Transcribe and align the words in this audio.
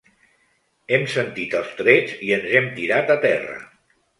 Hem 0.97 1.03
sentit 1.17 1.53
els 1.59 1.75
trets 1.81 2.17
i 2.29 2.33
ens 2.39 2.51
hem 2.61 2.73
tirat 2.81 3.17
a 3.19 3.19
terra. 3.29 3.61